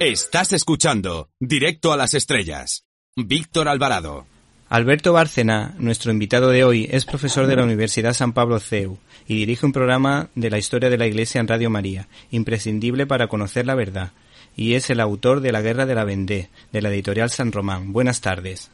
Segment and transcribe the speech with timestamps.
[0.00, 2.86] Estás escuchando Directo a las Estrellas.
[3.16, 4.24] Víctor Alvarado.
[4.70, 8.96] Alberto Bárcena, nuestro invitado de hoy, es profesor de la Universidad San Pablo CEU
[9.28, 13.26] y dirige un programa de la historia de la Iglesia en Radio María, imprescindible para
[13.26, 14.12] conocer la verdad,
[14.56, 17.92] y es el autor de La Guerra de la Vendée, de la editorial San Román.
[17.92, 18.70] Buenas tardes.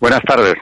[0.00, 0.54] Buenas tardes.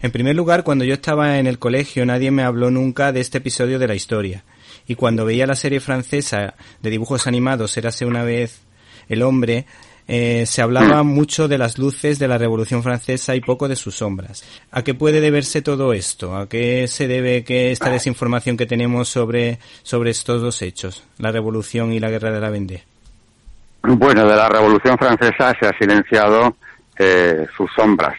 [0.00, 3.38] En primer lugar, cuando yo estaba en el colegio nadie me habló nunca de este
[3.38, 4.44] episodio de la historia,
[4.86, 8.62] y cuando veía la serie francesa de dibujos animados Érase una vez
[9.14, 9.66] el hombre,
[10.08, 13.94] eh, se hablaba mucho de las luces de la Revolución Francesa y poco de sus
[13.94, 14.44] sombras.
[14.72, 16.36] ¿A qué puede deberse todo esto?
[16.36, 21.30] ¿A qué se debe que esta desinformación que tenemos sobre, sobre estos dos hechos, la
[21.30, 22.84] Revolución y la Guerra de la Vendée?
[23.82, 26.56] Bueno, de la Revolución Francesa se ha silenciado
[26.98, 28.14] eh, sus sombras.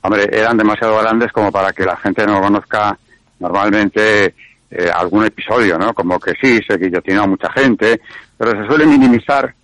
[0.00, 2.96] Hombre, eran demasiado grandes como para que la gente no conozca
[3.38, 4.34] normalmente
[4.70, 5.94] eh, algún episodio, ¿no?
[5.94, 8.00] Como que sí, se guillotinó a mucha gente,
[8.36, 9.54] pero se suele minimizar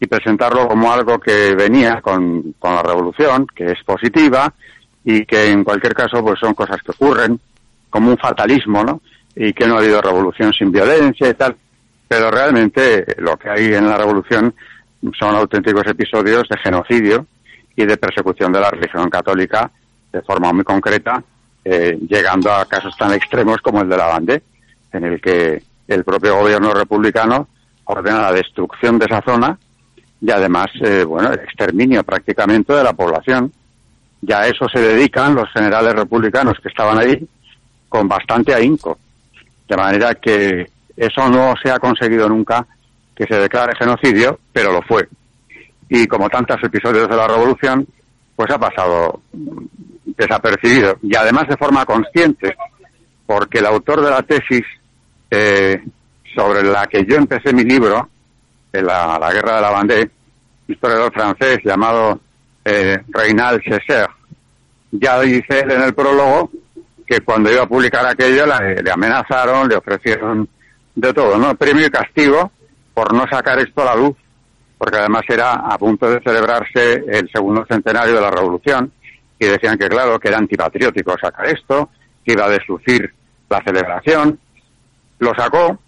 [0.00, 4.52] y presentarlo como algo que venía con, la revolución, que es positiva
[5.04, 7.38] y que en cualquier caso pues son cosas que ocurren,
[7.90, 9.02] como un fatalismo, ¿no?
[9.36, 11.54] Y que no ha habido revolución sin violencia y tal.
[12.08, 14.54] Pero realmente lo que hay en la revolución
[15.18, 17.26] son auténticos episodios de genocidio
[17.76, 19.70] y de persecución de la religión católica
[20.12, 21.22] de forma muy concreta,
[21.64, 24.42] eh, llegando a casos tan extremos como el de la Bandé,
[24.92, 27.48] en el que el propio gobierno republicano
[27.84, 29.58] ordena la destrucción de esa zona
[30.20, 33.52] y además, eh, bueno, el exterminio prácticamente de la población.
[34.22, 37.26] Ya a eso se dedican los generales republicanos que estaban ahí
[37.88, 38.98] con bastante ahínco.
[39.66, 42.66] De manera que eso no se ha conseguido nunca
[43.14, 45.08] que se declare genocidio, pero lo fue.
[45.88, 47.86] Y como tantos episodios de la revolución,
[48.36, 49.22] pues ha pasado
[50.04, 50.98] desapercibido.
[51.02, 52.56] Y además de forma consciente,
[53.26, 54.64] porque el autor de la tesis
[55.30, 55.82] eh,
[56.34, 58.08] sobre la que yo empecé mi libro,
[58.72, 60.10] la, la guerra de la Vendée,
[60.68, 62.20] historiador francés llamado
[62.64, 64.08] eh, Reynald Chesser,
[64.92, 66.50] ya dice él en el prólogo
[67.06, 70.48] que cuando iba a publicar aquello le, amenazaron, le ofrecieron
[70.94, 71.54] de todo, ¿no?
[71.56, 72.52] Premio y castigo
[72.94, 74.16] por no sacar esto a la luz,
[74.78, 78.92] porque además era a punto de celebrarse el segundo centenario de la Revolución
[79.38, 81.90] y decían que claro, que era antipatriótico sacar esto,
[82.24, 83.12] que iba a deslucir
[83.48, 84.38] la celebración.
[85.18, 85.78] Lo sacó,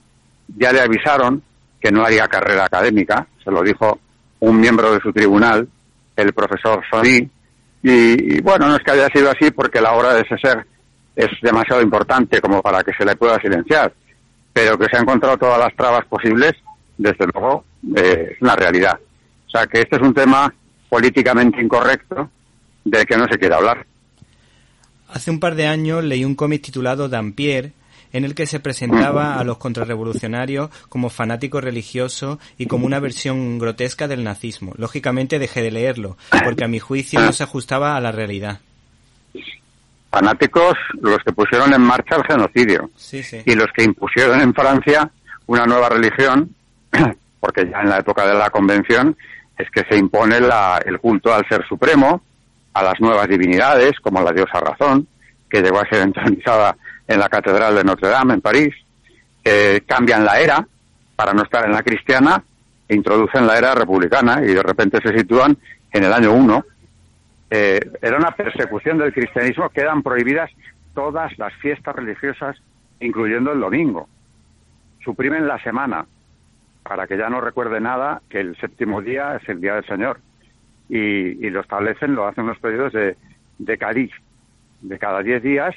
[0.57, 1.43] ya le avisaron
[1.83, 3.99] que no haría carrera académica, se lo dijo
[4.41, 5.69] un miembro de su tribunal,
[6.17, 7.29] el profesor Sony,
[7.83, 10.65] y, bueno, no es que haya sido así porque la obra de César
[11.17, 13.93] es demasiado importante como para que se le pueda silenciar,
[14.53, 16.53] pero que se han encontrado todas las trabas posibles,
[16.97, 17.65] desde luego,
[17.97, 18.99] eh, es una realidad.
[19.47, 20.53] O sea que este es un tema
[20.89, 22.31] políticamente incorrecto
[22.85, 23.85] del que no se quiere hablar.
[25.09, 27.73] Hace un par de años leí un cómic titulado Dampier,
[28.13, 33.59] en el que se presentaba a los contrarrevolucionarios como fanáticos religiosos y como una versión
[33.59, 34.73] grotesca del nazismo.
[34.77, 38.61] Lógicamente dejé de leerlo, porque a mi juicio no se ajustaba a la realidad.
[40.11, 42.91] Fanáticos los que pusieron en marcha el genocidio
[43.47, 45.11] y los que impusieron en Francia
[45.47, 46.55] una nueva religión,
[47.41, 49.17] porque ya en la época de la convención
[49.57, 52.23] es que se impone el culto al ser supremo,
[52.75, 55.07] a las nuevas divinidades, como la diosa razón,
[55.49, 56.77] que llegó a ser entronizada
[57.13, 58.75] en la Catedral de Notre Dame, en París,
[59.87, 60.67] cambian la era
[61.17, 62.43] para no estar en la cristiana
[62.89, 65.57] e introducen la era republicana y de repente se sitúan
[65.93, 66.65] en el año 1.
[67.51, 70.51] Eh, era una persecución del cristianismo, quedan prohibidas
[70.95, 72.57] todas las fiestas religiosas,
[73.01, 74.09] incluyendo el domingo.
[75.05, 76.07] Suprimen la semana
[76.83, 80.19] para que ya no recuerde nada que el séptimo día es el día del Señor.
[80.89, 83.17] Y, lo establecen, lo hacen los periodos de,
[83.59, 84.11] de.
[84.83, 85.75] De cada diez días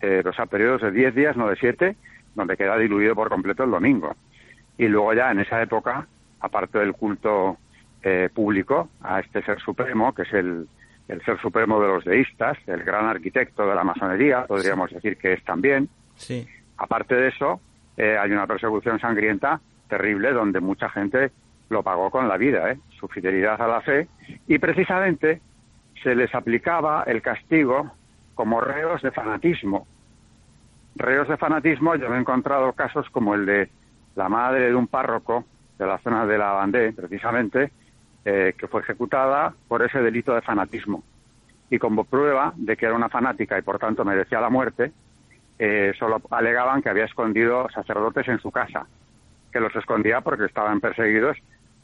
[0.00, 1.96] eh, o sea, periodos de 10 días, no de 7,
[2.34, 4.14] donde queda diluido por completo el domingo.
[4.78, 6.06] Y luego ya en esa época,
[6.40, 7.56] aparte del culto
[8.02, 10.68] eh, público a este ser supremo, que es el,
[11.08, 15.32] el ser supremo de los deístas, el gran arquitecto de la masonería, podríamos decir que
[15.32, 15.88] es también.
[16.16, 16.46] Sí.
[16.76, 17.60] Aparte de eso,
[17.96, 21.30] eh, hay una persecución sangrienta terrible donde mucha gente
[21.70, 22.78] lo pagó con la vida, ¿eh?
[22.98, 24.08] su fidelidad a la fe,
[24.46, 25.40] y precisamente
[26.02, 27.92] se les aplicaba el castigo
[28.36, 29.88] como reos de fanatismo.
[30.94, 33.70] Reos de fanatismo, yo me he encontrado casos como el de
[34.14, 35.44] la madre de un párroco
[35.78, 37.72] de la zona de la Bandé, precisamente,
[38.24, 41.02] eh, que fue ejecutada por ese delito de fanatismo.
[41.70, 44.92] Y como prueba de que era una fanática y por tanto merecía la muerte,
[45.58, 48.86] eh, solo alegaban que había escondido sacerdotes en su casa,
[49.50, 51.38] que los escondía porque estaban perseguidos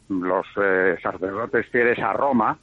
[0.08, 2.58] los eh, sacerdotes fieles a Roma,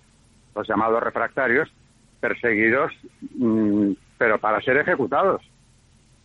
[0.55, 1.71] los llamados refractarios,
[2.19, 2.91] perseguidos,
[3.37, 5.41] mm, pero para ser ejecutados.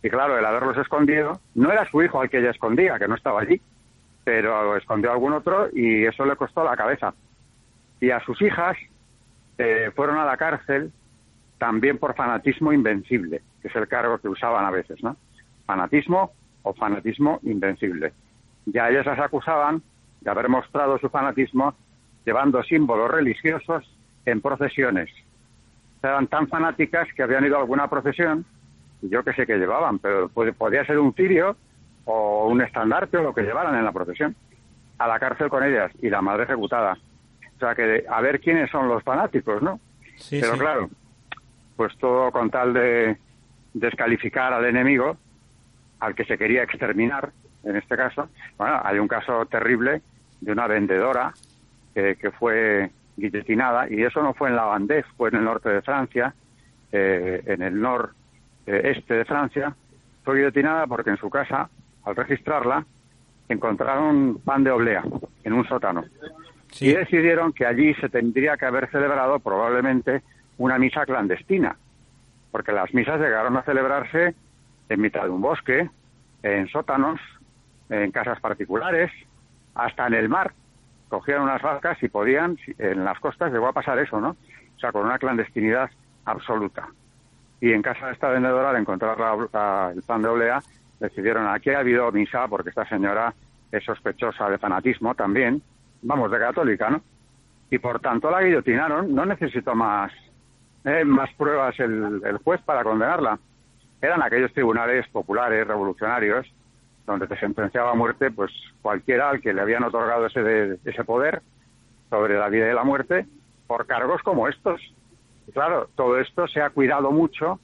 [0.03, 3.15] Y claro, el haberlos escondido, no era su hijo al que ella escondía, que no
[3.15, 3.59] estaba allí,
[4.23, 7.13] pero escondió a algún otro y eso le costó la cabeza.
[7.99, 8.77] Y a sus hijas
[9.57, 10.91] eh, fueron a la cárcel
[11.57, 15.15] también por fanatismo invencible, que es el cargo que usaban a veces, ¿no?
[15.65, 16.31] Fanatismo
[16.63, 18.13] o fanatismo invencible.
[18.65, 19.81] Ya ellas las acusaban
[20.21, 21.75] de haber mostrado su fanatismo
[22.25, 23.83] llevando símbolos religiosos
[24.25, 25.09] en procesiones.
[26.09, 28.45] Eran tan fanáticas que habían ido a alguna procesión,
[29.01, 31.55] y yo que sé que llevaban, pero podía ser un cirio
[32.05, 34.35] o un estandarte o lo que llevaran en la procesión,
[34.97, 36.97] a la cárcel con ellas y la madre ejecutada.
[37.55, 39.79] O sea que a ver quiénes son los fanáticos, ¿no?
[40.29, 40.89] pero claro,
[41.75, 43.17] pues todo con tal de
[43.73, 45.17] descalificar al enemigo,
[45.99, 47.31] al que se quería exterminar,
[47.63, 48.29] en este caso.
[48.57, 50.01] Bueno, hay un caso terrible
[50.41, 51.33] de una vendedora
[51.93, 55.81] que, fue guillotinada, y eso no fue en la Vendée, fue en el norte de
[55.81, 56.33] Francia,
[56.91, 59.75] eh, en el noreste de Francia,
[60.23, 61.69] fue guillotinada porque en su casa,
[62.03, 62.85] al registrarla,
[63.47, 65.03] encontraron pan de oblea
[65.43, 66.03] en un sótano.
[66.79, 70.23] Y decidieron que allí se tendría que haber celebrado probablemente
[70.57, 71.77] una misa clandestina,
[72.51, 74.35] porque las misas llegaron a celebrarse
[74.89, 75.89] en mitad de un bosque,
[76.43, 77.19] en sótanos,
[77.89, 79.11] en casas particulares,
[79.73, 80.53] hasta en el mar.
[81.09, 84.29] Cogían unas barcas y podían, en las costas llegó a pasar eso, ¿no?
[84.29, 85.89] O sea, con una clandestinidad
[86.25, 86.87] absoluta.
[87.61, 89.17] Y en casa de esta vendedora, al encontrar
[89.95, 90.61] el pan de olea,
[90.99, 93.33] decidieron, aquí ha habido misa porque esta señora
[93.71, 95.61] es sospechosa de fanatismo también,
[96.01, 97.01] vamos, de católica, ¿no?
[97.69, 100.11] Y por tanto la guillotinaron, no necesitó más,
[100.83, 103.39] eh, más pruebas el, el juez para condenarla.
[104.01, 106.45] Eran aquellos tribunales populares, revolucionarios,
[107.05, 111.41] donde te sentenciaba a muerte pues cualquiera al que le habían otorgado ese, ese poder
[112.09, 113.25] sobre la vida y la muerte
[113.67, 114.81] por cargos como estos.
[115.47, 117.59] Y claro, todo esto se ha cuidado mucho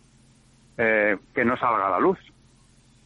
[0.77, 2.19] eh, que no salga a la luz.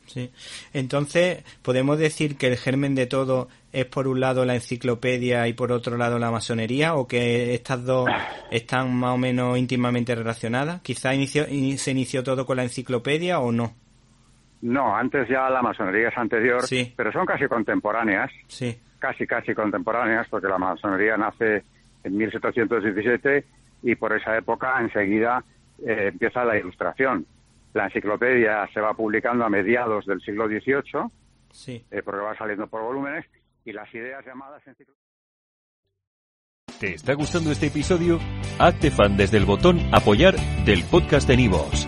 [0.07, 0.31] Sí.
[0.73, 5.53] Entonces, ¿podemos decir que el germen de todo es por un lado la enciclopedia y
[5.53, 8.07] por otro lado la masonería o que estas dos
[8.51, 10.81] están más o menos íntimamente relacionadas?
[10.81, 13.73] ¿Quizá se inició todo con la enciclopedia o no?
[14.62, 16.63] No, antes ya la masonería es anterior,
[16.96, 18.31] pero son casi contemporáneas.
[18.48, 18.78] Sí.
[19.00, 21.63] Casi, casi contemporáneas, porque la masonería nace
[22.04, 23.46] en 1717
[23.84, 25.44] y por esa época enseguida
[25.86, 27.25] eh, empieza la ilustración.
[27.74, 31.10] La enciclopedia se va publicando a mediados del siglo XVIII,
[31.52, 31.86] sí.
[31.92, 33.25] Eh, porque va saliendo por volúmenes,
[33.66, 35.06] y las ideas llamadas enciclopedias.
[36.80, 38.19] ¿Te está gustando este episodio?
[38.60, 40.36] Hazte fan desde el botón apoyar
[40.66, 41.88] del podcast de Nivos.